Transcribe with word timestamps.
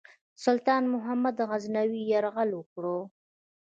سلطان 0.43 0.83
محمود 0.93 1.37
غزنوي 1.49 2.01
یرغل 2.11 2.49
وکړ. 2.55 2.83